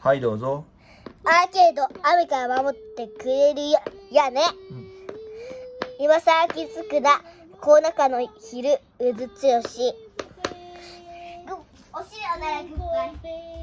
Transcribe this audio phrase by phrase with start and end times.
[0.00, 0.64] はいどうぞ。
[1.24, 3.80] アーケード雨から守ってくれるや
[4.12, 4.86] やね、うん。
[5.98, 7.20] 今さら気づくな。
[7.60, 9.92] この中の昼うずつよし。
[11.92, 13.57] おしろならグッバイ